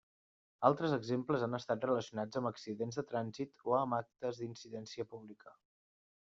[0.69, 5.55] Altres exemples han estat relacionats amb accidents de trànsit o amb actes d'indecència pública.